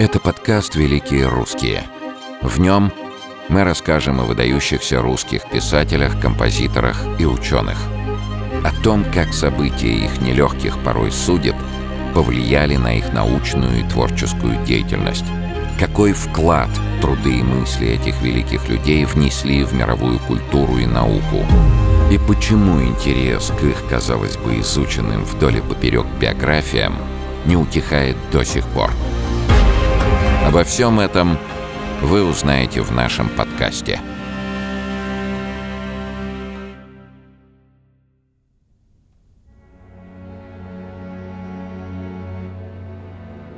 [0.00, 1.84] Это подкаст «Великие русские».
[2.42, 2.92] В нем
[3.48, 7.78] мы расскажем о выдающихся русских писателях, композиторах и ученых.
[8.64, 11.54] О том, как события их нелегких порой судеб
[12.12, 15.26] повлияли на их научную и творческую деятельность.
[15.78, 16.70] Какой вклад
[17.00, 21.46] труды и мысли этих великих людей внесли в мировую культуру и науку.
[22.10, 26.96] И почему интерес к их, казалось бы, изученным вдоль и поперек биографиям
[27.46, 28.90] не утихает до сих пор.
[30.54, 31.36] Обо всем этом
[32.00, 34.00] вы узнаете в нашем подкасте.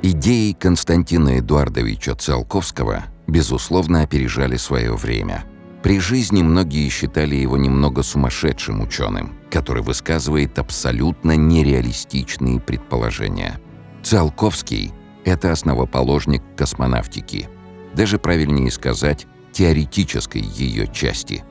[0.01, 5.45] Идеи Константина Эдуардовича Циолковского, безусловно, опережали свое время.
[5.83, 13.59] При жизни многие считали его немного сумасшедшим ученым, который высказывает абсолютно нереалистичные предположения.
[14.01, 14.93] Циолковский
[15.27, 17.49] это основоположник космонавтики.
[17.93, 21.43] Даже правильнее сказать, теоретической ее части.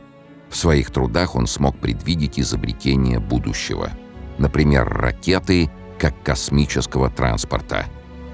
[0.49, 3.91] В своих трудах он смог предвидеть изобретение будущего.
[4.39, 7.87] Например, ракеты как космического транспорта.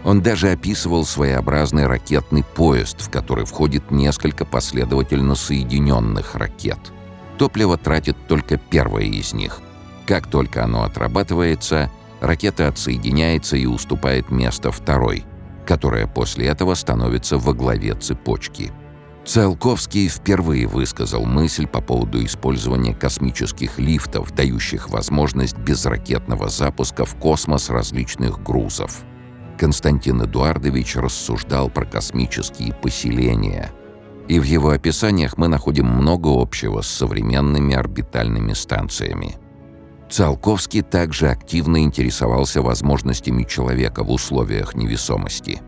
[0.05, 6.79] Он даже описывал своеобразный ракетный поезд, в который входит несколько последовательно соединенных ракет.
[7.39, 9.61] Топливо тратит только первое из них.
[10.07, 15.25] Как только оно отрабатывается, ракета отсоединяется и уступает место второй–
[15.67, 18.73] которая после этого становится во главе цепочки.
[19.25, 27.71] Циолковский впервые высказал мысль по поводу использования космических лифтов, дающих возможность безракетного запуска в космос
[27.71, 29.03] различных грузов.
[29.59, 33.71] Константин Эдуардович рассуждал про космические поселения,
[34.27, 39.37] и в его описаниях мы находим много общего с современными орбитальными станциями.
[40.13, 45.63] Циолковский также активно интересовался возможностями человека в условиях невесомости.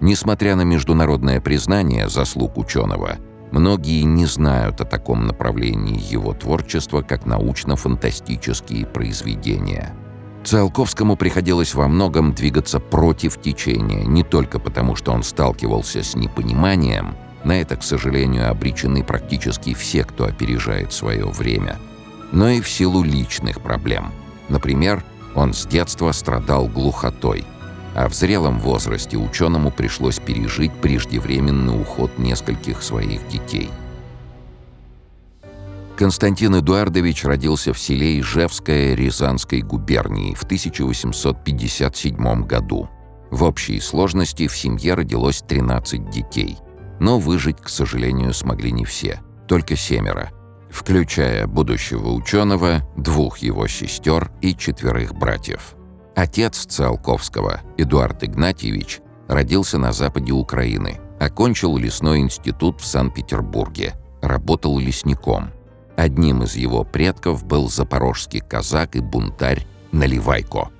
[0.00, 3.18] Несмотря на международное признание заслуг ученого,
[3.50, 9.94] многие не знают о таком направлении его творчества, как научно-фантастические произведения.
[10.42, 17.14] Циолковскому приходилось во многом двигаться против течения, не только потому, что он сталкивался с непониманием,
[17.44, 21.76] на это, к сожалению, обречены практически все, кто опережает свое время–
[22.32, 24.10] но и в силу личных проблем.
[24.48, 25.04] Например,
[25.34, 27.44] он с детства страдал глухотой,
[27.94, 33.70] а в зрелом возрасте ученому пришлось пережить преждевременный уход нескольких своих детей.
[35.96, 42.88] Константин Эдуардович родился в селе Ижевское Рязанской губернии в 1857 году.
[43.30, 46.58] В общей сложности в семье родилось 13 детей,
[46.98, 50.32] но выжить, к сожалению, смогли не все, только семеро–
[50.72, 55.74] включая будущего ученого, двух его сестер и четверых братьев.
[56.16, 65.52] Отец Циолковского, Эдуард Игнатьевич, родился на западе Украины, окончил лесной институт в Санкт-Петербурге, работал лесником.
[65.96, 70.70] Одним из его предков был запорожский казак и бунтарь Наливайко.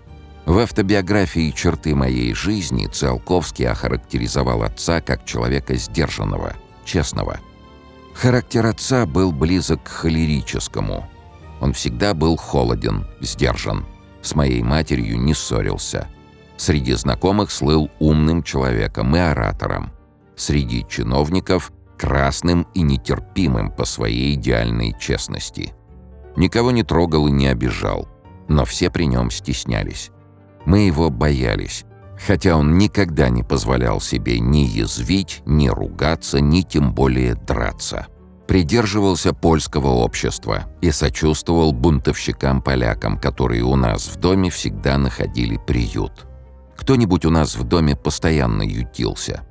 [0.46, 6.54] В автобиографии «Черты моей жизни» Циолковский охарактеризовал отца как человека сдержанного,
[6.84, 7.38] честного–
[8.14, 11.08] Характер отца был близок к холерическому.
[11.60, 13.86] Он всегда был холоден, сдержан.
[14.20, 16.08] С моей матерью не ссорился.
[16.56, 19.92] Среди знакомых слыл умным человеком и оратором.
[20.36, 25.72] Среди чиновников– красным и нетерпимым по своей идеальной честности.
[26.36, 28.08] Никого не трогал и не обижал,
[28.48, 30.10] но все при нем стеснялись.
[30.64, 31.84] Мы его боялись,
[32.26, 38.06] хотя он никогда не позволял себе ни язвить, ни ругаться, ни тем более драться.
[38.46, 46.26] Придерживался польского общества и сочувствовал бунтовщикам-полякам, которые у нас в доме всегда находили приют.
[46.76, 49.42] Кто-нибудь у нас в доме постоянно ютился.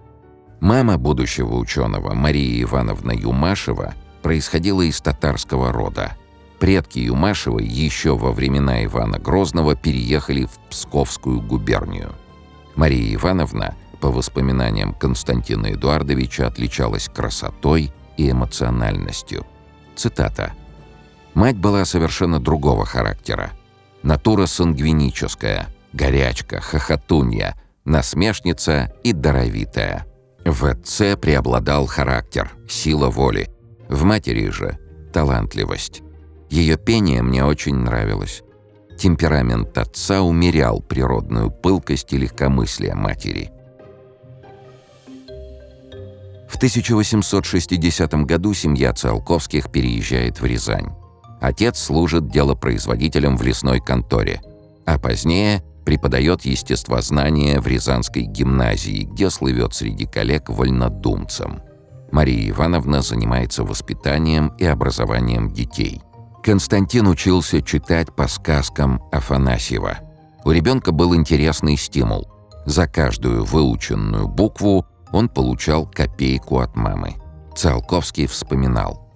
[0.59, 6.15] Мама будущего ученого, Мария Ивановна Юмашева, происходила из татарского рода.
[6.59, 12.11] Предки Юмашевой еще во времена Ивана Грозного переехали в Псковскую губернию.
[12.75, 19.45] Мария Ивановна, по воспоминаниям Константина Эдуардовича, отличалась красотой и эмоциональностью.
[19.95, 20.53] Цитата.
[21.33, 23.51] «Мать была совершенно другого характера.
[24.03, 30.05] Натура сангвиническая, горячка, хохотунья, насмешница и даровитая.
[30.45, 33.49] В отце преобладал характер, сила воли.
[33.89, 34.77] В матери же—
[35.13, 36.01] талантливость.
[36.49, 38.43] Ее пение мне очень нравилось.
[39.01, 43.49] Темперамент отца умерял природную пылкость и легкомыслие матери.
[46.47, 50.93] В 1860 году семья Циолковских переезжает в Рязань.
[51.41, 54.39] Отец служит делопроизводителем в лесной конторе,
[54.85, 61.63] а позднее Преподает естествознание в Рязанской гимназии, где слывет среди коллег вольнодумцем.
[62.11, 66.03] Мария Ивановна занимается воспитанием и образованием детей.
[66.43, 69.99] Константин учился читать по сказкам Афанасьева.
[70.43, 72.27] У ребенка был интересный стимул.
[72.65, 77.15] За каждую выученную букву он получал копейку от мамы.
[77.55, 79.07] Циолковский вспоминал.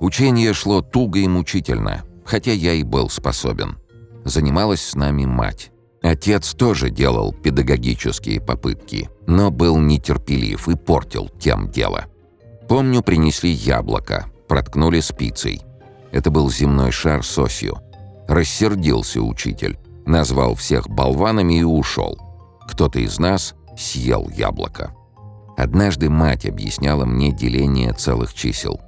[0.00, 3.78] Учение шло туго и мучительно, хотя я и был способен.
[4.24, 5.70] Занималась с нами мать.
[6.02, 12.06] Отец тоже делал педагогические попытки, но был нетерпелив и портил тем дело.
[12.68, 15.62] Помню, принесли яблоко, проткнули спицей.
[16.12, 17.78] Это был земной шар с осью.
[18.28, 22.18] Рассердился учитель, назвал всех болванами и ушел.
[22.68, 24.94] Кто-то из нас съел яблоко.
[25.56, 28.80] Однажды мать объясняла мне деление целых чисел.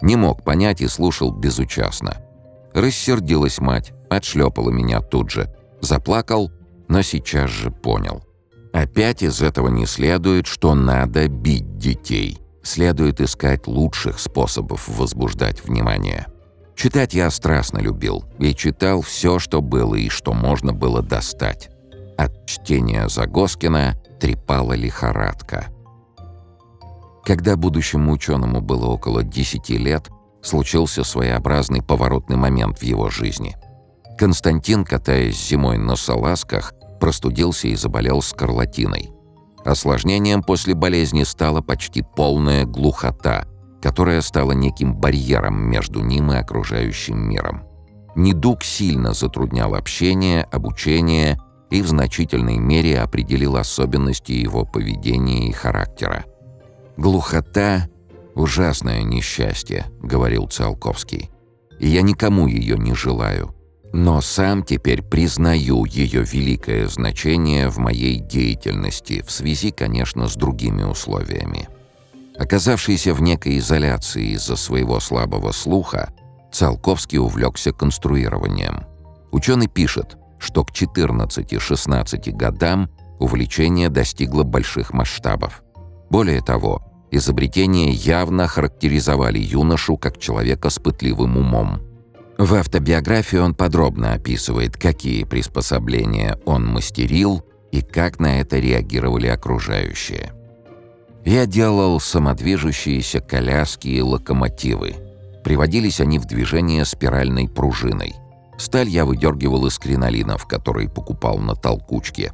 [0.00, 2.16] Не мог понять и слушал безучастно.
[2.72, 5.54] Рассердилась мать, отшлепала меня тут же.
[5.80, 6.50] Заплакал,
[6.88, 8.24] но сейчас же понял.
[8.72, 12.38] Опять из этого не следует, что надо бить детей.
[12.62, 16.26] Следует искать лучших способов возбуждать внимание.
[16.80, 21.68] Читать я страстно любил и читал все, что было и что можно было достать.
[22.16, 25.66] От чтения Загоскина трепала лихорадка.
[27.22, 30.08] Когда будущему ученому было около 10 лет,
[30.40, 33.58] случился своеобразный поворотный момент в его жизни.
[34.16, 39.10] Константин, катаясь зимой на салазках, простудился и заболел скарлатиной.
[39.66, 43.44] Осложнением после болезни стала почти полная глухота,
[43.80, 47.62] которая стала неким барьером между ним и окружающим миром.
[48.14, 51.38] Недуг сильно затруднял общение, обучение
[51.70, 56.24] и в значительной мере определил особенности его поведения и характера.
[56.96, 57.88] «Глухота—
[58.34, 61.30] ужасное несчастье»,— говорил Циолковский.
[61.78, 63.54] «И я никому ее не желаю.
[63.92, 70.82] Но сам теперь признаю ее великое значение в моей деятельности, в связи, конечно, с другими
[70.82, 71.68] условиями».
[72.40, 76.10] Оказавшийся в некой изоляции из-за своего слабого слуха,
[76.50, 78.86] Циолковский увлекся конструированием.
[79.30, 85.62] Ученый пишет, что к 14-16 годам увлечение достигло больших масштабов.
[86.08, 91.82] Более того, изобретения явно характеризовали юношу как человека с пытливым умом.
[92.38, 100.32] В автобиографии он подробно описывает, какие приспособления он мастерил и как на это реагировали окружающие.
[101.24, 104.94] Я делал самодвижущиеся коляски и локомотивы.
[105.44, 108.14] Приводились они в движение спиральной пружиной.
[108.58, 112.32] Сталь я выдергивал из кринолинов, которые покупал на толкучке.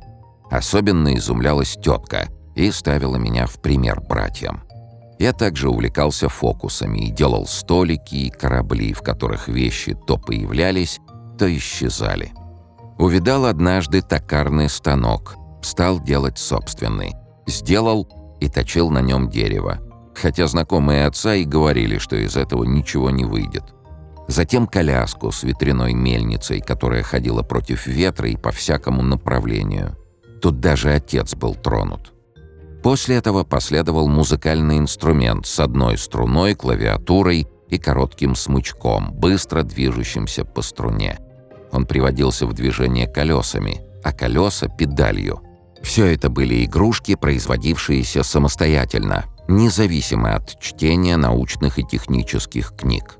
[0.50, 4.62] Особенно изумлялась тетка и ставила меня в пример братьям.
[5.19, 11.00] Я также увлекался фокусами и делал столики и корабли, в которых вещи то появлялись,
[11.39, 12.32] то исчезали.
[12.99, 17.15] Увидал однажды токарный станок, стал делать собственный.
[17.47, 18.09] Сделал
[18.46, 19.78] и точил на нем дерево,
[20.14, 23.64] хотя знакомые отца и говорили, что из этого ничего не выйдет.
[24.28, 29.96] Затем коляску с ветряной мельницей, которая ходила против ветра и по всякому направлению.
[30.40, 32.12] Тут даже отец был тронут.
[32.82, 40.62] После этого последовал музыкальный инструмент с одной струной, клавиатурой и коротким смычком, быстро движущимся по
[40.62, 41.19] струне.
[41.72, 45.40] Он приводился в движение колесами, а колеса— педалью.
[45.82, 53.17] Все это были игрушки, производившиеся самостоятельно, независимо от чтения научных и технических книг.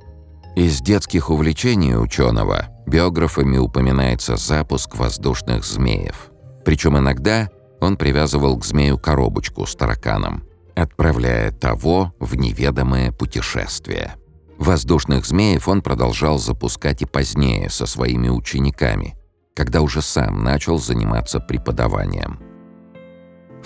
[0.57, 6.31] Из детских увлечений ученого биографами упоминается запуск воздушных змеев.
[6.65, 7.49] Причем иногда
[7.81, 14.15] он привязывал к змею коробочку с тараканом, отправляя того в неведомое путешествие.
[14.59, 19.15] Воздушных змеев он продолжал запускать и позднее со своими учениками,
[19.55, 22.41] когда уже сам начал заниматься преподаванием.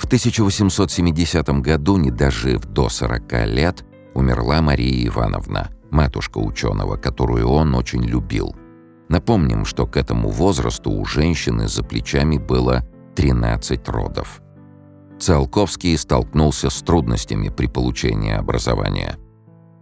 [0.01, 7.75] В 1870 году, не дожив до 40 лет, умерла Мария Ивановна, матушка ученого, которую он
[7.75, 8.57] очень любил.
[9.11, 12.83] Напомним, что к этому возрасту у женщины за плечами было
[13.15, 14.41] 13 родов.
[15.19, 19.19] Циолковский столкнулся с трудностями при получении образования.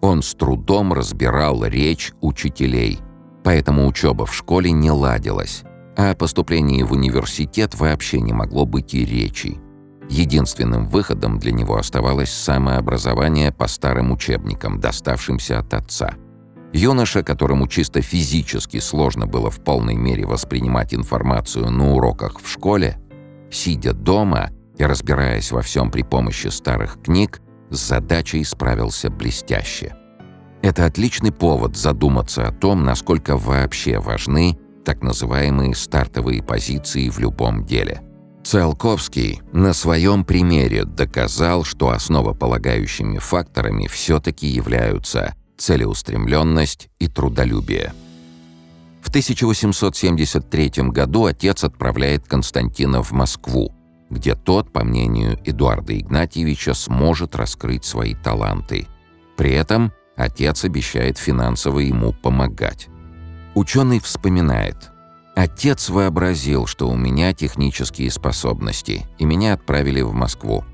[0.01, 2.99] Он с трудом разбирал речь учителей,
[3.45, 5.63] поэтому учеба в школе не ладилась,
[5.97, 9.61] а о поступлении в университет вообще не могло быть и речи.
[10.09, 16.15] Единственным выходом для него оставалось самообразование по старым учебникам, доставшимся от отца.
[16.73, 22.99] Юноша, которому чисто физически сложно было в полной мере воспринимать информацию на уроках в школе,
[23.51, 29.95] сидя дома и разбираясь во всем при помощи старых книг, с задачей справился блестяще.
[30.63, 37.65] Это отличный повод задуматься о том, насколько вообще важны так называемые стартовые позиции в любом
[37.65, 38.03] деле.
[38.49, 47.93] Циолковский на своем примере доказал, что основополагающими факторами все-таки являются целеустремленность и трудолюбие.
[49.03, 53.71] В 1873 году отец отправляет Константина в Москву,
[54.09, 58.87] где тот, по мнению Эдуарда Игнатьевича, сможет раскрыть свои таланты.
[59.37, 62.89] При этом отец обещает финансово ему помогать.
[63.55, 64.91] Ученый вспоминает.
[65.39, 70.65] «Отец вообразил, что у меня технические способности, и меня отправили в Москву.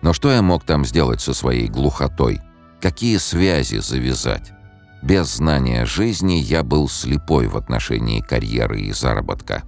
[0.00, 2.40] Но что я мог там сделать со своей глухотой?
[2.80, 4.52] Какие связи завязать?
[5.02, 9.64] Без знания жизни я был слепой в отношении карьеры и заработка.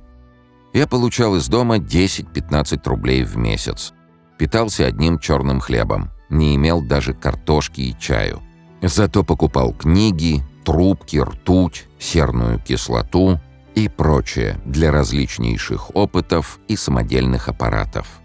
[0.73, 3.93] Я получал из дома 10-15 рублей в месяц.
[4.39, 8.41] Питался одним черным хлебом, не имел даже картошки и чаю.
[8.83, 13.41] Зато покупал книги, трубки, ртуть, серную кислоту
[13.75, 18.21] и прочее для различнейших опытов и самодельных аппаратов.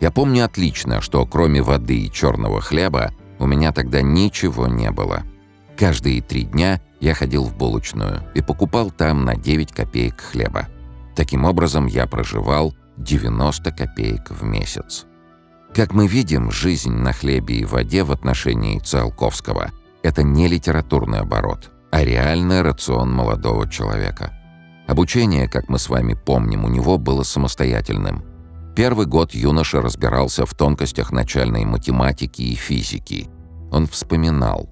[0.00, 5.22] Я помню отлично, что кроме воды и черного хлеба у меня тогда ничего не было.
[5.76, 10.68] Каждые три дня я ходил в булочную и покупал там на 9 копеек хлеба.
[11.16, 15.06] Таким образом, я проживал 90 копеек в месяц.
[15.74, 19.70] Как мы видим, жизнь на хлебе и воде в отношении Циолковского–
[20.02, 24.32] это не литературный оборот, а реальный рацион молодого человека.
[24.86, 28.24] Обучение, как мы с вами помним, у него было самостоятельным.
[28.74, 33.28] Первый год юноша разбирался в тонкостях начальной математики и физики.
[33.70, 34.68] Он вспоминал.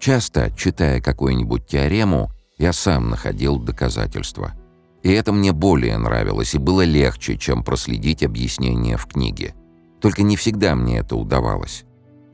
[0.00, 4.52] Часто, читая какую-нибудь теорему, я сам находил доказательства–
[5.02, 9.54] и это мне более нравилось и было легче, чем проследить объяснение в книге.
[10.00, 11.84] Только не всегда мне это удавалось.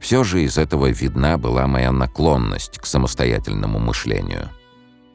[0.00, 4.50] Все же из этого видна была моя наклонность к самостоятельному мышлению.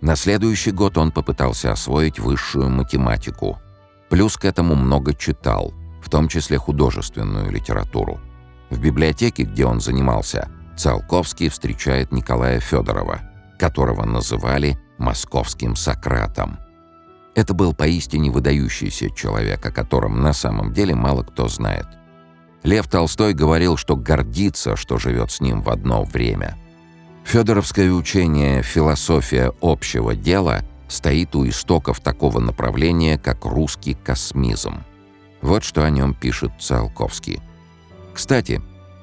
[0.01, 3.60] На следующий год он попытался освоить высшую математику.
[4.10, 8.20] Плюс к этому много читал, в том числе художественную литературу.
[8.70, 13.20] В библиотеке, где он занимался, Циолковский встречает Николая Федорова,
[13.58, 16.60] которого называли «московским Сократом».
[17.36, 21.86] Это был поистине выдающийся человек, о котором на самом деле мало кто знает.
[22.63, 26.58] Лев Толстой говорил, что гордится, что живет с ним в одно время.
[27.29, 34.83] Федоровское учение «Философия общего дела» стоит у истоков такого направления, как русский космизм.
[35.41, 37.39] Вот что о нем пишет Циолковский.
[38.13, 38.62] Кстати,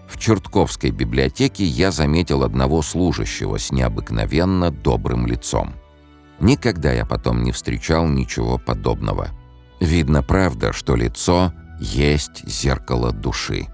[0.09, 5.75] в Чертковской библиотеке я заметил одного служащего с необыкновенно добрым лицом–
[6.41, 9.31] Никогда я потом не встречал ничего подобного.
[9.81, 13.67] Видно, правда, что лицо есть зеркало души.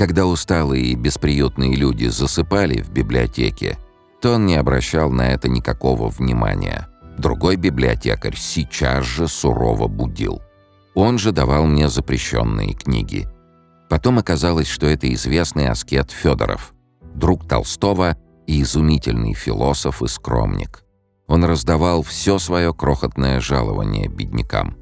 [0.00, 3.76] Когда усталые и бесприютные люди засыпали в библиотеке,
[4.22, 6.88] то он не обращал на это никакого внимания.
[7.18, 10.40] Другой библиотекарь сейчас же сурово будил.
[10.94, 13.28] Он же давал мне запрещенные книги.
[13.90, 16.72] Потом оказалось, что это известный аскет Федоров,
[17.14, 18.16] друг Толстого
[18.46, 20.82] и изумительный философ и скромник.
[21.26, 24.78] Он раздавал все свое крохотное жалование беднякам.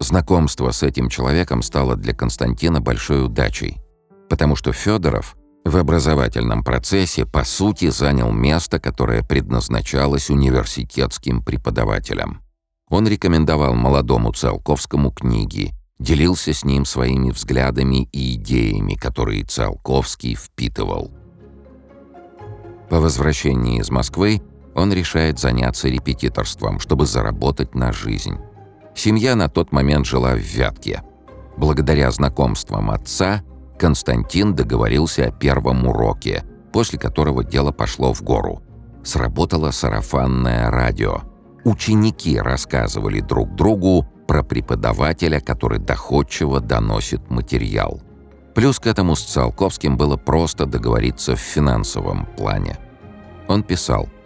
[0.00, 3.80] Знакомство с этим человеком стало для Константина большой удачей,
[4.30, 12.40] потому что Федоров в образовательном процессе по сути занял место, которое предназначалось университетским преподавателям.
[12.88, 21.10] Он рекомендовал молодому Циолковскому книги, делился с ним своими взглядами и идеями, которые Циолковский впитывал.
[22.88, 24.40] По возвращении из Москвы
[24.74, 28.38] он решает заняться репетиторством, чтобы заработать на жизнь.
[28.94, 31.02] Семья на тот момент жила в Вятке.
[31.56, 33.42] Благодаря знакомствам отца
[33.80, 38.62] Константин договорился о первом уроке, после которого дело пошло в гору.
[39.02, 41.22] Сработало сарафанное радио.
[41.64, 48.00] Ученики рассказывали друг другу про преподавателя, который доходчиво доносит материал.
[48.54, 52.78] Плюс к этому с Циолковским было просто договориться в финансовом плане.
[53.48, 54.08] Он писал–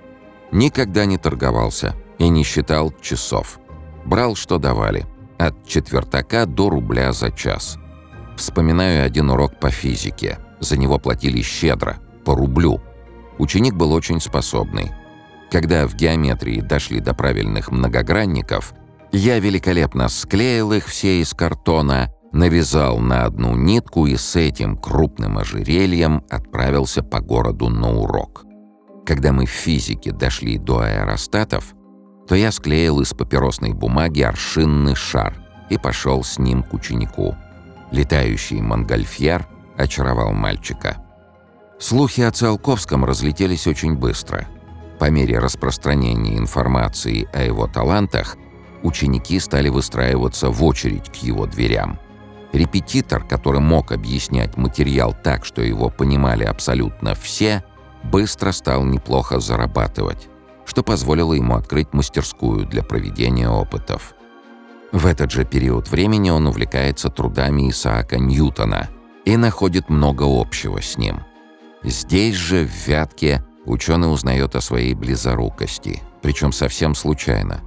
[0.55, 3.59] Никогда не торговался и не считал часов.
[4.05, 5.05] Брал, что давали.
[5.37, 7.77] От четвертака до рубля за час.
[8.37, 10.39] Вспоминаю один урок по физике.
[10.61, 12.81] За него платили щедро, по рублю.
[13.39, 14.93] Ученик был очень способный.
[15.51, 18.75] Когда в геометрии дошли до правильных многогранников,
[19.13, 25.39] я великолепно склеил их все из картона, навязал на одну нитку и с этим крупным
[25.39, 28.45] ожерельем отправился по городу на урок.
[29.07, 31.75] Когда мы в физике дошли до аэростатов,
[32.27, 35.37] то я склеил из папиросной бумаги аршинный шар
[35.71, 37.37] и пошел с ним к ученику.
[37.95, 39.47] Летающий монгольфьер
[39.77, 40.97] очаровал мальчика.
[41.79, 44.49] Слухи о Циолковском разлетелись очень быстро.
[44.99, 48.37] По мере распространения информации о его талантах,
[48.83, 52.01] ученики стали выстраиваться в очередь к его дверям.
[52.53, 57.63] Репетитор, который мог объяснять материал так, что его понимали абсолютно все,
[58.03, 60.27] быстро стал неплохо зарабатывать,
[60.65, 64.15] что позволило ему открыть мастерскую для проведения опытов.
[64.95, 68.91] В этот же период времени он увлекается трудами Исаака Ньютона
[69.25, 71.25] и находит много общего с ним.
[71.83, 77.61] Здесь же, в Вятке, ученый узнает о своей близорукости, причем совсем случайно.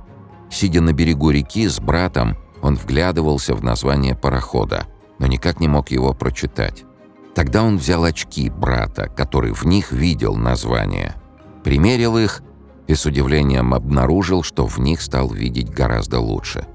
[0.50, 4.86] Сидя на берегу реки с братом, он вглядывался в название парохода,
[5.19, 6.86] но никак не мог его прочитать.
[7.36, 11.15] Тогда он взял очки брата, который в них видел название,
[11.65, 12.41] примерил их
[12.88, 16.65] и с удивлением обнаружил, что в них стал видеть гораздо лучше.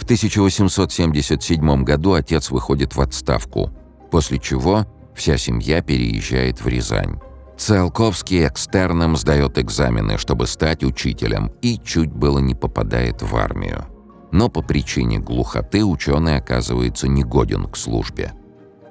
[0.00, 3.70] В 1877 году отец выходит в отставку,
[4.10, 7.20] после чего вся семья переезжает в Рязань.
[7.58, 13.84] Циолковский экстерном сдает экзамены, чтобы стать учителем, и чуть было не попадает в армию.
[14.32, 18.32] Но по причине глухоты ученый оказывается негоден к службе.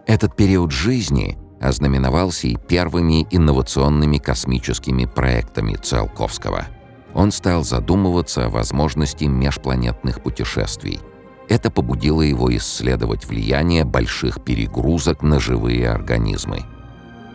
[0.05, 6.67] Этот период жизни ознаменовался и первыми инновационными космическими проектами Циолковского.
[7.13, 10.99] Он стал задумываться о возможности межпланетных путешествий.
[11.47, 16.63] Это побудило его исследовать влияние больших перегрузок на живые организмы–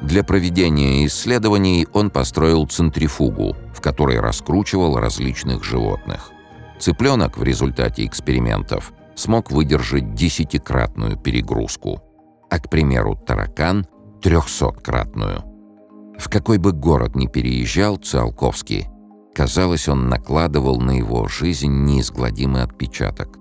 [0.04, 6.30] для проведения исследований он построил центрифугу, в которой раскручивал различных животных.
[6.78, 12.02] Цыпленок в результате экспериментов смог выдержать десятикратную перегрузку,
[12.50, 13.86] а, к примеру, таракан—
[14.22, 15.42] трехсоткратную.
[16.18, 18.88] В какой бы город ни переезжал Циолковский,
[19.34, 23.38] казалось, он накладывал на его жизнь неизгладимый отпечаток.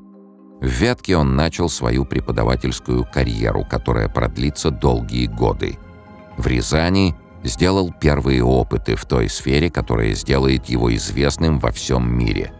[0.61, 5.77] В Вятке он начал свою преподавательскую карьеру, которая продлится долгие годы—
[6.37, 12.53] в Рязани сделал первые опыты в той сфере, которая сделает его известным во всем мире.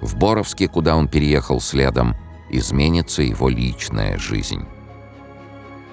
[0.00, 2.16] В Боровске, куда он переехал следом,
[2.50, 4.64] изменится его личная жизнь.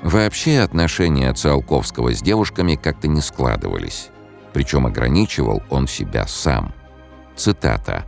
[0.01, 4.09] Вообще отношения Циолковского с девушками как-то не складывались.
[4.53, 6.73] Причем ограничивал он себя сам.
[7.37, 8.03] Цитата.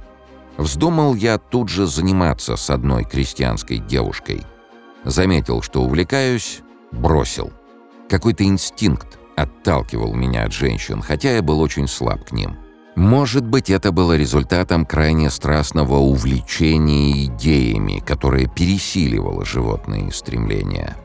[0.58, 4.42] «Вздумал я тут же заниматься с одной крестьянской девушкой.
[5.06, 6.62] Заметил, что увлекаюсь,
[6.92, 7.54] бросил.
[8.10, 12.58] Какой-то инстинкт отталкивал меня от женщин, хотя я был очень слаб к ним.
[12.96, 20.98] Может быть, это было результатом крайне страстного увлечения идеями, которое пересиливало животные стремления.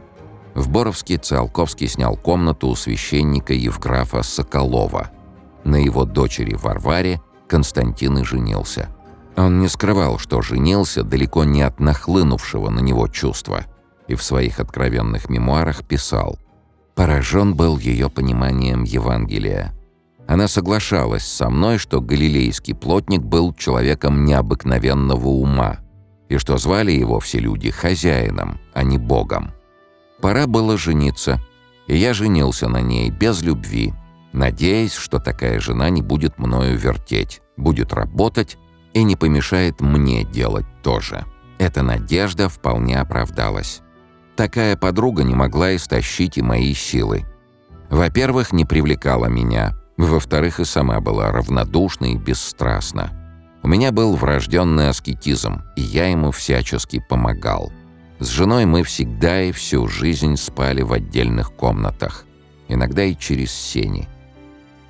[0.54, 5.10] В Боровске Циолковский снял комнату у священника Евграфа Соколова.
[5.62, 8.88] На его дочери Варваре Константин и женился.
[9.36, 13.64] Он не скрывал, что женился далеко не от нахлынувшего на него чувства,
[14.06, 16.38] и в своих откровенных мемуарах писал
[16.94, 19.74] Поражен был ее пониманием Евангелия.
[20.28, 25.78] Она соглашалась со мной, что галилейский плотник был человеком необыкновенного ума,
[26.28, 29.52] и что звали его все люди хозяином, а не богом.
[30.22, 31.40] Пора было жениться,
[31.88, 33.92] и я женился на ней без любви,
[34.34, 38.58] надеясь, что такая жена не будет мною вертеть, будет работать
[38.92, 41.24] и не помешает мне делать то же.
[41.58, 43.80] Эта надежда вполне оправдалась.
[44.36, 47.24] Такая подруга не могла истощить и мои силы.
[47.90, 49.74] Во-первых, не привлекала меня.
[49.96, 53.12] Во-вторых, и сама была равнодушна и бесстрастна.
[53.62, 57.72] У меня был врожденный аскетизм, и я ему всячески помогал.
[58.18, 62.24] С женой мы всегда и всю жизнь спали в отдельных комнатах.
[62.68, 64.08] Иногда и через сени.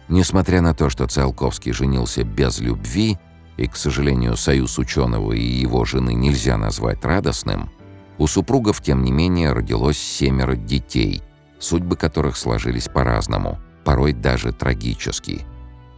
[0.08, 3.18] Несмотря на то, что Циолковский женился без любви,
[3.56, 7.70] и, к сожалению, союз ученого и его жены нельзя назвать радостным,
[8.18, 11.22] у супругов, тем не менее, родилось семеро детей,
[11.58, 15.42] судьбы которых сложились по-разному, порой даже трагически.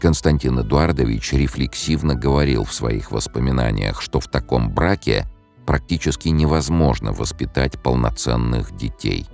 [0.01, 5.27] Константин Эдуардович рефлексивно говорил в своих воспоминаниях, что в таком браке
[5.67, 9.27] практически невозможно воспитать полноценных детей.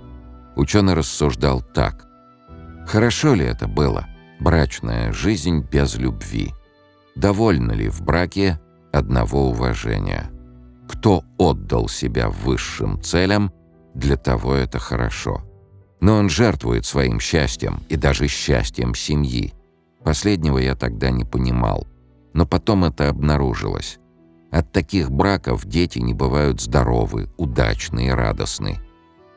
[0.55, 2.05] Ученый рассуждал так.
[2.87, 4.07] Хорошо ли это было,
[4.43, 6.53] брачная жизнь без любви?
[7.15, 8.59] Довольно ли в браке
[8.91, 10.29] одного уважения?
[10.89, 13.53] Кто отдал себя высшим целям,
[13.95, 15.41] для того это хорошо.
[16.01, 19.53] Но он жертвует своим счастьем и даже счастьем семьи.
[20.03, 21.87] Последнего я тогда не понимал.
[22.33, 23.99] Но потом это обнаружилось.
[24.51, 28.79] От таких браков дети не бывают здоровы, удачны и радостны.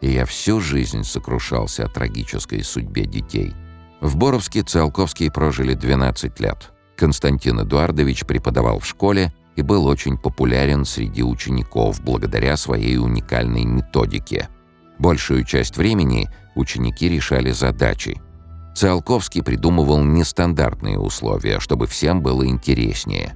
[0.00, 3.54] И я всю жизнь сокрушался о трагической судьбе детей.
[4.00, 6.72] В Боровске Циолковские прожили 12 лет.
[6.96, 14.48] Константин Эдуардович преподавал в школе, и был очень популярен среди учеников благодаря своей уникальной методике.
[14.98, 18.20] Большую часть времени ученики решали задачи.
[18.74, 23.34] Циолковский придумывал нестандартные условия, чтобы всем было интереснее.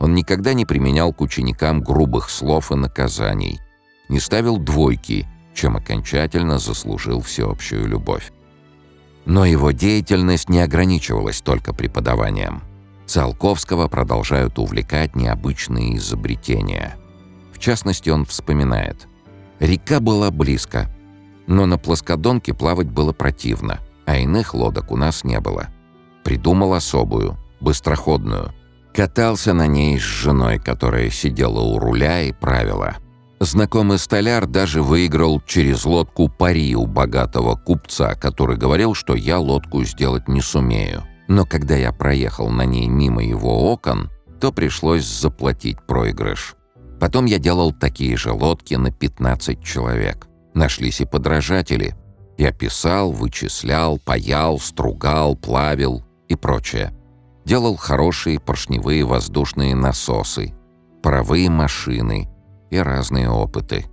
[0.00, 3.60] Он никогда не применял к ученикам грубых слов и наказаний,
[4.08, 8.32] не ставил двойки, чем окончательно заслужил всеобщую любовь.
[9.28, 12.62] Но его деятельность не ограничивалась только преподаванием.
[13.04, 16.96] Циолковского продолжают увлекать необычные изобретения.
[17.52, 19.06] В частности, он вспоминает.
[19.60, 20.90] «Река была близко,
[21.46, 25.68] но на плоскодонке плавать было противно, а иных лодок у нас не было.
[26.24, 28.54] Придумал особую, быстроходную.
[28.94, 32.96] Катался на ней с женой, которая сидела у руля и правила.
[33.40, 39.84] Знакомый столяр даже выиграл через лодку пари у богатого купца, который говорил, что я лодку
[39.84, 41.04] сделать не сумею.
[41.28, 46.56] Но когда я проехал на ней мимо его окон, то пришлось заплатить проигрыш.
[46.98, 50.26] Потом я делал такие же лодки на 15 человек.
[50.54, 51.94] Нашлись и подражатели.
[52.38, 56.92] Я писал, вычислял, паял, стругал, плавил и прочее.
[57.44, 60.54] Делал хорошие поршневые воздушные насосы,
[61.02, 62.28] паровые машины
[62.70, 63.86] и разные опыты.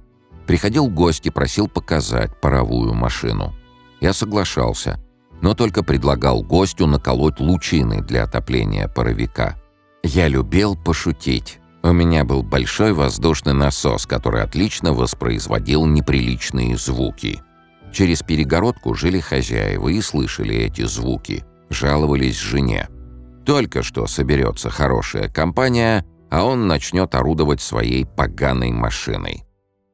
[0.48, 3.54] Приходил гость и просил показать паровую машину.
[4.00, 5.00] Я соглашался,
[5.42, 9.56] но только предлагал гостю наколоть лучины для отопления паровика.
[10.04, 11.60] Я любил пошутить.
[11.82, 17.42] У меня был большой воздушный насос, который отлично воспроизводил неприличные звуки.
[17.92, 21.46] Через перегородку жили хозяева и слышали эти звуки.
[21.70, 22.90] Жаловались жене.
[23.46, 29.44] Только что соберется хорошая компания, а он начнет орудовать своей поганой машиной.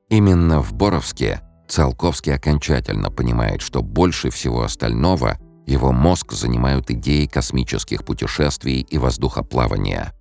[0.10, 8.04] Именно в Боровске Циолковский окончательно понимает, что больше всего остального его мозг занимают идеи космических
[8.04, 10.14] путешествий и воздухоплавания.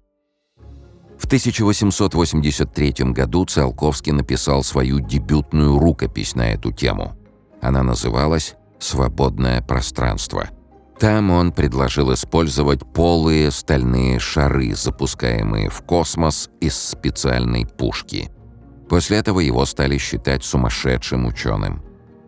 [1.18, 7.16] В 1883 году Циолковский написал свою дебютную рукопись на эту тему.
[7.60, 10.48] Она называлась «Свободное пространство».
[11.00, 18.30] Там он предложил использовать полые стальные шары, запускаемые в космос из специальной пушки.
[18.86, 21.82] После этого его стали считать сумасшедшим ученым.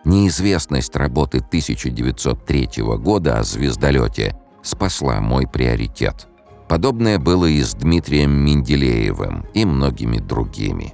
[0.05, 6.29] Неизвестность работы 1903 года о звездолете спасла мой приоритет.
[6.69, 10.93] Подобное было и с Дмитрием Менделеевым и многими другими.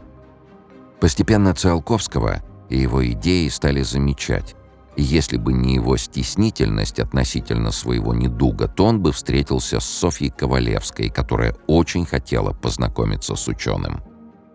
[1.00, 4.57] Постепенно Циолковского и его идеи стали замечать.
[5.00, 11.10] Если бы не его стеснительность относительно своего недуга, то он бы встретился с Софьей Ковалевской,
[11.10, 14.02] которая очень хотела познакомиться с ученым.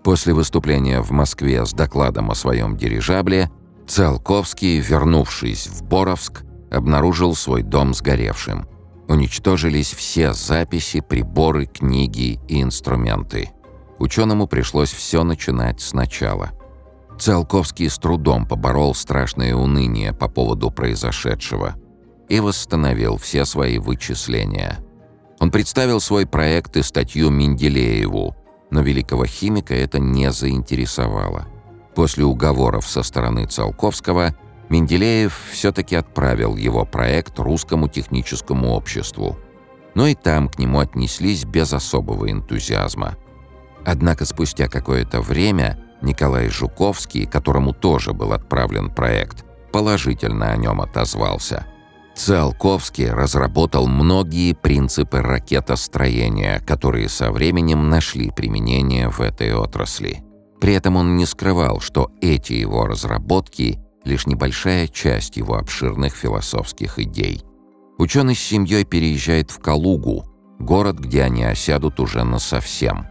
[0.03, 3.53] После выступления в Москве с докладом о своем дирижабле,
[3.87, 8.67] Циолковский, вернувшись в Боровск, обнаружил свой дом сгоревшим.
[9.07, 13.51] Уничтожились все записи, приборы, книги и инструменты.
[14.01, 16.51] Ученому пришлось все начинать сначала–
[17.19, 21.75] Циолковский с трудом поборол страшное уныние по поводу произошедшего
[22.29, 24.79] и восстановил все свои вычисления.
[25.39, 28.37] Он представил свой проект и статью Менделееву,
[28.71, 31.47] но великого химика это не заинтересовало.
[31.95, 34.35] После уговоров со стороны Циолковского
[34.69, 39.39] Менделеев все-таки отправил его проект Русскому техническому обществу.
[39.95, 43.17] Но и там к нему отнеслись без особого энтузиазма.
[43.85, 51.67] Однако спустя какое-то время Николай Жуковский, которому тоже был отправлен проект, положительно о нем отозвался.
[52.15, 60.23] Циолковский разработал многие принципы ракетостроения, которые со временем нашли применение в этой отрасли.
[60.61, 66.99] При этом он не скрывал, что эти его разработки— лишь небольшая часть его обширных философских
[66.99, 67.43] идей.
[67.99, 70.25] Ученый с семьей переезжает в Калугу,
[70.59, 73.07] город, где они осядут уже насовсем.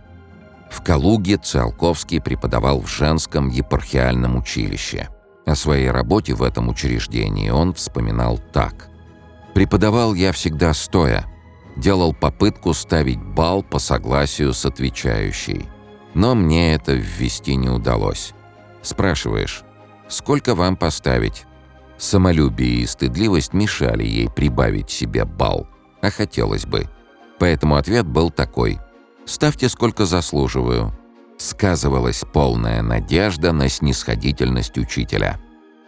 [0.71, 5.09] В Калуге Циолковский преподавал в женском епархиальном училище.
[5.45, 8.89] О своей работе в этом учреждении он вспоминал так.
[9.53, 11.25] «Преподавал я всегда стоя.
[11.75, 15.67] Делал попытку ставить бал по согласию с отвечающей.
[16.13, 18.33] Но мне это ввести не удалось.
[18.81, 19.63] Спрашиваешь,
[20.07, 21.45] сколько вам поставить?
[21.97, 25.67] Самолюбие и стыдливость мешали ей прибавить себе бал,
[26.01, 26.89] а хотелось бы.
[27.39, 28.79] Поэтому ответ был такой.
[29.31, 30.91] «Ставьте, сколько заслуживаю».
[31.37, 35.39] Сказывалась полная надежда на снисходительность учителя.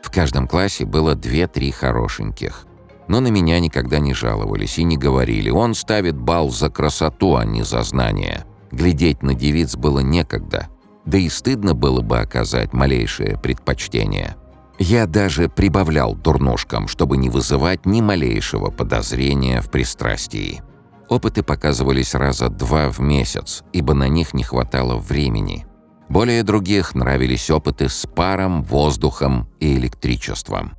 [0.01, 2.65] В каждом классе было две-три хорошеньких.
[3.09, 5.49] Но на меня никогда не жаловались и не говорили.
[5.49, 8.45] Он ставит бал за красоту, а не за знание.
[8.71, 10.69] Глядеть на девиц было некогда,
[11.03, 14.37] да и стыдно было бы оказать малейшее предпочтение.
[14.79, 20.61] Я даже прибавлял дурнушкам, чтобы не вызывать ни малейшего подозрения в пристрастии.
[21.09, 25.65] Опыты показывались раза два в месяц, ибо на них не хватало времени.
[26.09, 30.73] Более других нравились опыты с паром, воздухом и электричеством.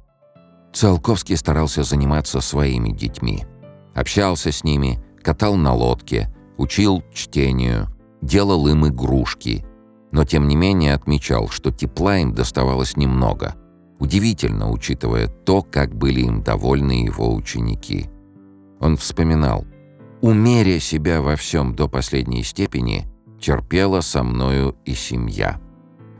[0.73, 3.45] Циолковский старался заниматься своими детьми.
[3.95, 7.89] Общался с ними, катал на лодке, учил чтению,
[8.23, 9.65] делал им игрушки,
[10.11, 13.55] но тем не менее отмечал, что тепла им доставалось немного.
[13.99, 18.11] Удивительно, учитывая то, как были им довольны его ученики.
[18.81, 19.65] Он вспоминал,
[20.25, 23.07] «Умеря себя во всем до последней степени,
[23.41, 25.61] терпела со мною и семья».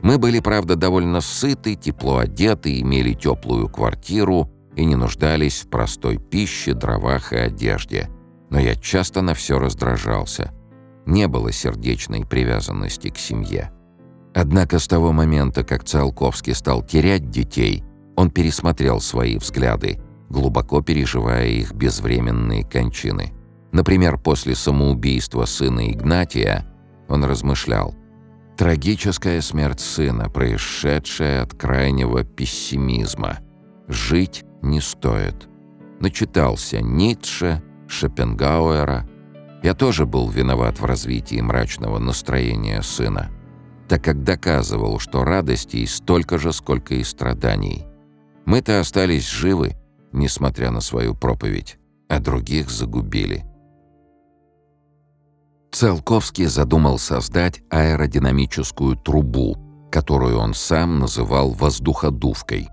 [0.03, 6.17] Мы были, правда, довольно сыты, тепло одеты, имели теплую квартиру и не нуждались в простой
[6.17, 8.09] пище, дровах и одежде
[8.49, 10.51] но я часто на все раздражался.
[11.05, 13.71] Не было сердечной привязанности к семье.
[14.33, 17.83] Однако с того момента, как Циолковский стал терять детей,
[18.15, 23.33] он пересмотрел свои взгляды, глубоко переживая их безвременные кончины.
[23.75, 26.65] Например, после самоубийства сына Игнатия
[27.09, 27.93] он размышлял.
[28.55, 33.39] Трагическая смерть сына, происшедшая от крайнего пессимизма.
[33.89, 35.49] Жить не стоит.
[35.99, 39.09] Начитался Ницше, Шопенгауэра,
[39.61, 43.29] я тоже был виноват в развитии мрачного настроения сына,
[43.89, 47.83] так как доказывал, что радостей столько же, сколько и страданий.
[48.45, 49.75] Мы-то остались живы,
[50.13, 53.43] несмотря на свою проповедь, а других загубили.
[55.75, 59.57] Циолковский задумал создать аэродинамическую трубу,
[59.91, 62.69] которую он сам называл воздуходувкой.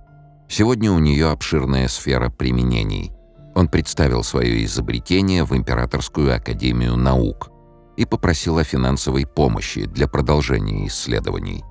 [0.48, 3.12] Сегодня у нее обширная сфера применений–
[3.54, 7.50] он представил свое изобретение в Императорскую академию наук
[7.96, 11.62] и попросил о финансовой помощи для продолжения исследований.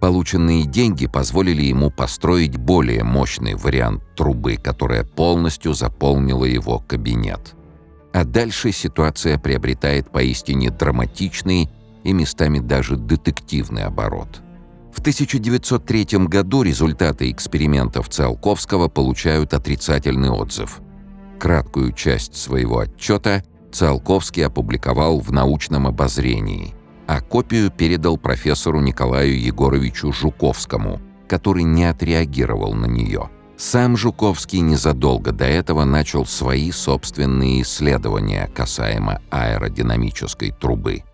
[0.00, 7.54] Полученные деньги позволили ему построить более мощный вариант трубы, которая полностью заполнила его кабинет.
[8.12, 11.68] А дальше ситуация приобретает поистине драматичный
[12.04, 14.40] и местами даже детективный оборот.
[14.92, 20.80] В 1903 году результаты экспериментов Циолковского получают отрицательный отзыв–
[21.40, 23.42] Краткую часть своего отчета
[23.72, 26.74] Циолковский опубликовал в научном обозрении,
[27.06, 33.30] а копию передал профессору Николаю Егоровичу Жуковскому, который не отреагировал на нее.
[33.60, 41.04] Сам Жуковский незадолго до этого начал свои собственные исследования касаемо аэродинамической трубы.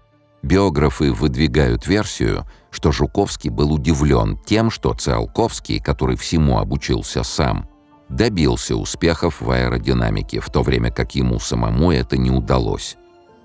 [0.44, 7.68] Биографы выдвигают версию, что Жуковский был удивлен тем, что Циолковский, который всему обучился сам,
[8.08, 12.96] добился успехов в аэродинамике, в то время как ему самому это не удалось.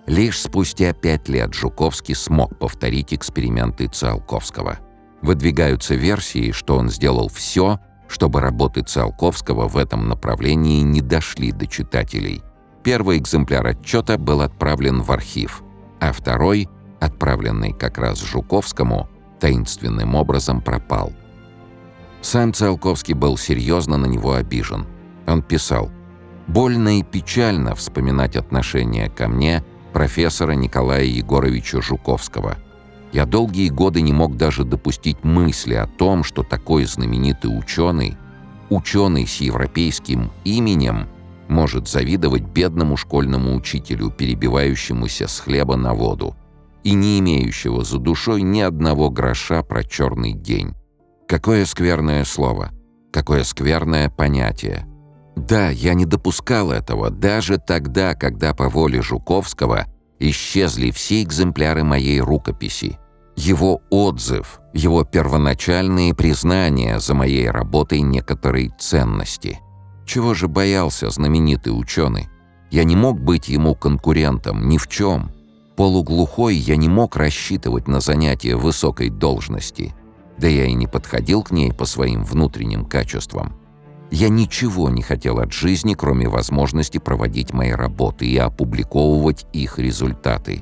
[0.06, 4.78] Лишь спустя пять лет Жуковский смог повторить эксперименты Циолковского.
[5.24, 7.80] Выдвигаются версии, что он сделал все,
[8.12, 12.44] чтобы работы Циолковского в этом направлении не дошли до читателей.
[12.84, 15.64] Первый экземпляр отчета был отправлен в архив,
[16.02, 16.68] а второй,
[17.00, 19.08] отправленный как раз Жуковскому,
[19.40, 21.14] таинственным образом пропал.
[22.22, 24.86] Сам Циолковский был серьезно на него обижен.
[25.26, 25.90] Он писал
[26.48, 32.58] «Больно и печально вспоминать отношение ко мне профессора Николая Егоровича Жуковского.
[33.12, 38.18] Я долгие годы не мог даже допустить мысли о том, что такой знаменитый ученый,
[38.70, 41.08] ученый с европейским именем,
[41.50, 46.36] может завидовать бедному школьному учителю, перебивающемуся с хлеба на воду,
[46.84, 50.74] и не имеющего за душой ни одного гроша про черный день.
[51.28, 52.72] Какое скверное слово,
[53.12, 54.88] какое скверное понятие.
[55.36, 59.86] Да, я не допускал этого даже тогда, когда по воле Жуковского
[60.20, 62.98] исчезли все экземпляры моей рукописи.
[63.36, 69.60] Его отзыв, его первоначальные признания за моей работой некоторой ценности.
[70.06, 72.30] Чего же боялся знаменитый ученый?
[72.70, 75.32] Я не мог быть ему конкурентом ни в чем.
[75.76, 79.96] Полуглухой я не мог рассчитывать на занятие высокой должности.
[80.38, 83.54] Да я и не подходил к ней по своим внутренним качествам.
[84.12, 90.62] Я ничего не хотел от жизни, кроме возможности проводить мои работы и опубликовывать их результаты.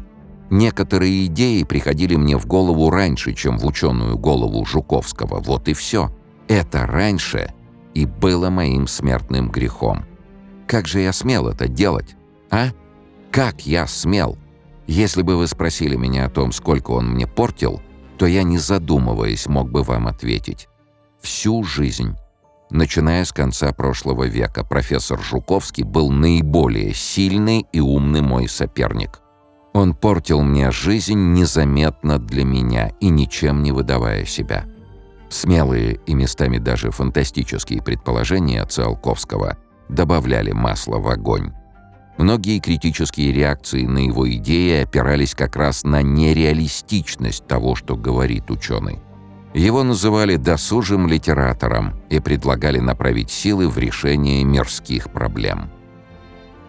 [0.50, 5.40] Некоторые идеи приходили мне в голову раньше, чем в ученую голову Жуковского.
[5.42, 6.12] Вот и все.
[6.48, 7.54] Это раньше
[7.94, 10.06] и было моим смертным грехом.
[10.68, 12.16] Как же я смел это делать?
[12.50, 12.70] А?
[13.32, 14.38] Как я смел?
[14.88, 17.82] Если бы вы спросили меня о том, сколько он мне портил,
[18.18, 20.68] то я, не задумываясь, мог бы вам ответить.
[21.22, 22.16] Всю жизнь.
[22.72, 29.22] Начиная с конца прошлого века, профессор Жуковский был наиболее сильный и умный мой соперник.
[29.80, 34.66] Он портил мне жизнь незаметно для меня и ничем не выдавая себя.
[35.30, 39.56] Смелые и местами даже фантастические предположения Циолковского
[39.88, 41.54] добавляли масло в огонь.
[42.18, 49.00] Многие критические реакции на его идеи опирались как раз на нереалистичность того, что говорит ученый.
[49.54, 55.70] Его называли досужим литератором и предлагали направить силы в решение мирских проблем.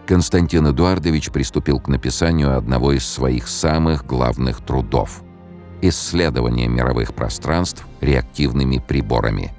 [0.07, 5.23] Константин Эдуардович приступил к написанию одного из своих самых главных трудов–
[5.81, 9.53] «Исследование мировых пространств реактивными приборами».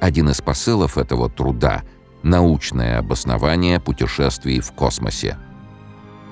[0.00, 1.82] Один из посылов этого труда–
[2.22, 5.38] научное обоснование путешествий в космосе.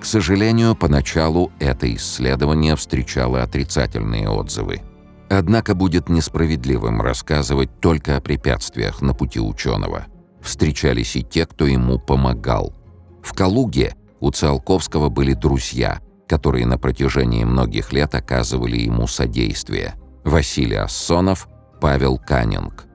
[0.01, 4.83] К сожалению, поначалу это исследование встречало отрицательные отзывы–
[5.29, 10.07] Однако будет несправедливым рассказывать только о препятствиях на пути ученого.
[10.43, 12.75] Встречались и те, кто ему помогал.
[13.25, 19.95] В Калуге у Циолковского были друзья, которые на протяжении многих лет оказывали ему содействие.
[20.25, 21.49] Василий Ассонов,
[21.81, 22.87] Павел Канинг.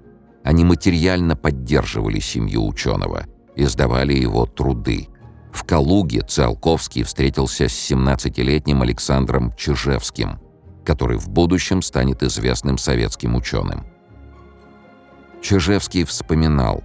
[0.45, 3.25] Они материально поддерживали семью ученого,
[3.57, 5.09] издавали его труды.
[5.51, 10.39] В Калуге Циолковский встретился с 17-летним Александром Чижевским–
[10.89, 13.85] который в будущем станет известным советским ученым.
[15.39, 16.83] Чижевский вспоминал,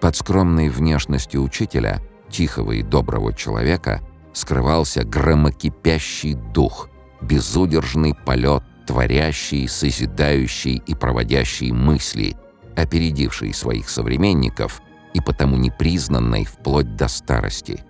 [0.00, 2.00] под скромной внешностью учителя,
[2.32, 4.00] тихого и доброго человека,
[4.32, 6.88] скрывался громокипящий дух,
[7.20, 12.36] безудержный полет, творящий, созидающий и проводящий мысли,
[12.74, 14.82] опередивший своих современников
[15.14, 17.84] и потому непризнанный вплоть до старости.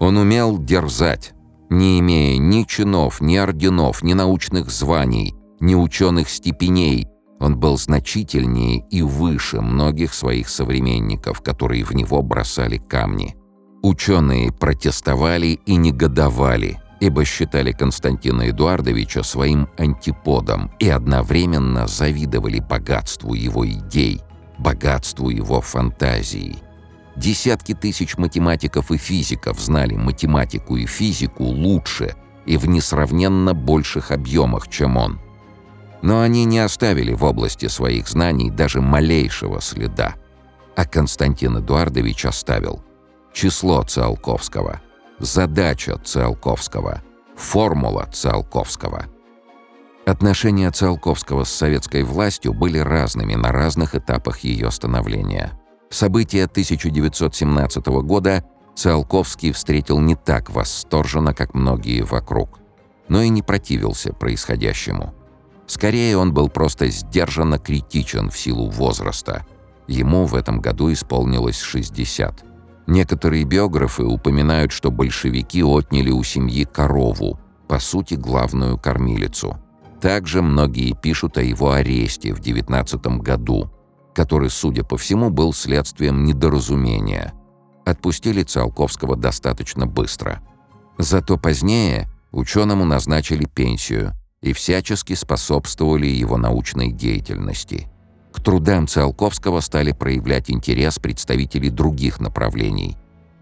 [0.00, 1.32] Он умел дерзать,
[1.70, 7.08] не имея ни чинов, ни орденов, ни научных званий, ни ученых степеней,
[7.42, 13.34] он был значительнее и выше многих своих современников, которые в него бросали камни.
[13.82, 23.68] Ученые протестовали и негодовали, ибо считали Константина Эдуардовича своим антиподом и одновременно завидовали богатству его
[23.68, 24.22] идей,
[24.58, 26.56] богатству его фантазии–
[27.16, 32.14] Десятки тысяч математиков и физиков знали математику и физику лучше
[32.46, 35.20] и в несравненно больших объемах, чем он.
[36.00, 40.14] Но они не оставили в области своих знаний даже малейшего следа.
[40.74, 42.82] А Константин Эдуардович оставил
[43.32, 44.80] число Циолковского,
[45.18, 47.02] задача Циолковского,
[47.36, 49.06] формула Циолковского.
[50.06, 55.52] Отношения Циолковского с советской властью были разными на разных этапах ее становления–
[55.92, 58.42] События 1917 года
[58.74, 62.60] Циолковский встретил не так восторженно, как многие вокруг,
[63.08, 65.12] но и не противился происходящему.
[65.66, 69.44] Скорее, он был просто сдержанно критичен в силу возраста.
[69.86, 72.42] Ему в этом году исполнилось 60.
[72.86, 79.58] Некоторые биографы упоминают, что большевики отняли у семьи корову, по сути, главную кормилицу.
[80.00, 83.70] Также многие пишут о его аресте в 19 году–
[84.14, 87.32] который, судя по всему, был следствием недоразумения.
[87.84, 90.40] Отпустили Циолковского достаточно быстро.
[90.98, 97.88] Зато позднее ученому назначили пенсию и всячески способствовали его научной деятельности.
[98.32, 102.96] К трудам Циолковского стали проявлять интерес представители других направлений.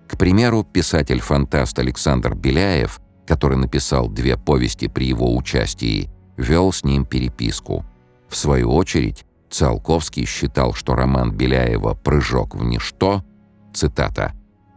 [0.09, 7.05] К примеру, писатель-фантаст Александр Беляев, который написал две повести при его участии, вел с ним
[7.07, 7.85] переписку.
[8.29, 13.25] В свою очередь, Циолковский считал, что роман Беляева «Прыжок в ничто»
[13.73, 14.33] цитата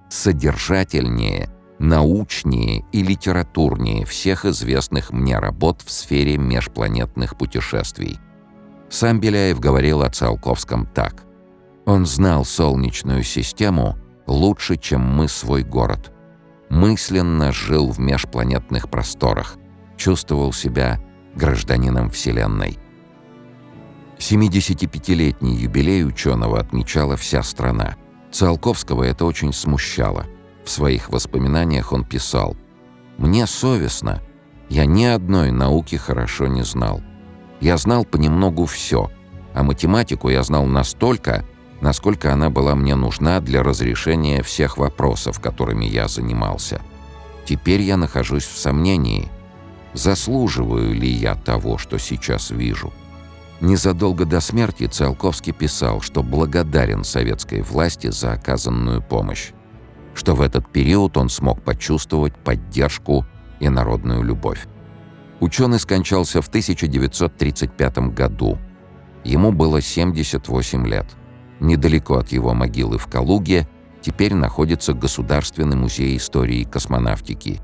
[0.09, 1.49] «содержательнее,
[1.79, 8.19] научнее и литературнее всех известных мне работ в сфере межпланетных путешествий».
[8.93, 11.23] Сам Беляев говорил о Циолковском так.
[11.87, 16.11] «Он знал Солнечную систему лучше, чем мы свой город.
[16.69, 19.57] Мысленно жил в межпланетных просторах,
[19.97, 22.77] чувствовал себя гражданином Вселенной.
[24.19, 27.95] 75-летний юбилей ученого отмечала вся страна.
[28.31, 30.27] Циолковского это очень смущало.
[30.63, 32.55] В своих воспоминаниях он писал
[33.17, 34.21] «Мне совестно.
[34.69, 37.01] Я ни одной науки хорошо не знал.
[37.63, 39.09] Я знал понемногу все,
[39.53, 41.45] а математику я знал настолько,
[41.79, 46.81] насколько она была мне нужна для разрешения всех вопросов, которыми я занимался.
[47.45, 49.31] Теперь я нахожусь в сомнении,
[49.93, 52.91] заслуживаю ли я того, что сейчас вижу».
[53.61, 59.53] Незадолго до смерти Циолковский писал, что благодарен советской власти за оказанную помощь,
[60.13, 63.25] что в этот период он смог почувствовать поддержку
[63.61, 64.67] и народную любовь.
[65.43, 68.57] Ученый скончался в 1935 году.
[69.23, 71.05] Ему было 78 лет.
[71.59, 73.67] Недалеко от его могилы в Калуге
[74.01, 77.59] теперь находится Государственный музей истории космонавтики.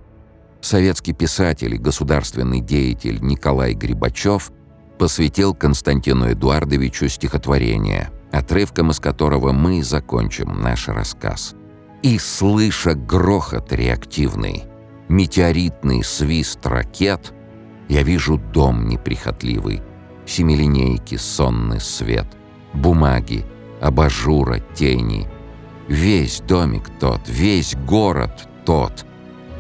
[0.62, 4.52] Советский писатель и государственный деятель Николай Грибачев–
[5.00, 11.56] посвятил Константину Эдуардовичу стихотворение, отрывком из которого мы закончим наш рассказ.
[12.04, 14.66] И, слыша грохот реактивный,
[15.08, 17.34] метеоритный свист ракет,
[17.90, 19.82] я вижу дом неприхотливый,
[20.26, 22.28] семилинейки, сонный свет,
[22.74, 23.46] бумаги,
[23.82, 25.28] абажура, тени.
[25.88, 29.06] Весь домик тот, весь город тот,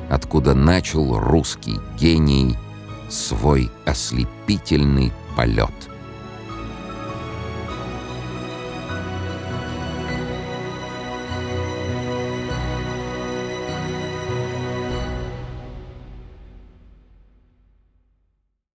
[0.09, 2.55] откуда начал русский гений
[3.09, 5.73] свой ослепительный полет.